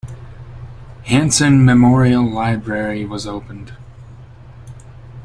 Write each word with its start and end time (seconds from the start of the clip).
Hansen 1.05 1.63
Memorial 1.63 2.23
Library 2.27 3.05
was 3.05 3.27
opened. 3.27 3.73